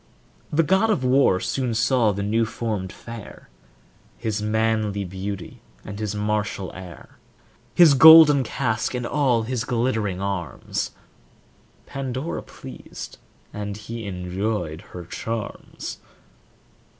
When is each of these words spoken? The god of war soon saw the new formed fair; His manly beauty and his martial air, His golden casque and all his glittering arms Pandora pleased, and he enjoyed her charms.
The 0.51 0.63
god 0.63 0.89
of 0.89 1.03
war 1.03 1.39
soon 1.39 1.75
saw 1.75 2.11
the 2.11 2.23
new 2.23 2.43
formed 2.43 2.91
fair; 2.91 3.49
His 4.17 4.41
manly 4.41 5.03
beauty 5.05 5.61
and 5.85 5.99
his 5.99 6.15
martial 6.15 6.73
air, 6.73 7.19
His 7.75 7.93
golden 7.93 8.43
casque 8.43 8.95
and 8.95 9.05
all 9.05 9.43
his 9.43 9.63
glittering 9.63 10.19
arms 10.19 10.89
Pandora 11.85 12.41
pleased, 12.41 13.19
and 13.53 13.77
he 13.77 14.07
enjoyed 14.07 14.81
her 14.97 15.05
charms. 15.05 15.99